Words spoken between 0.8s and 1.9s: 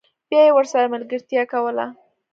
ملګرتیا کوله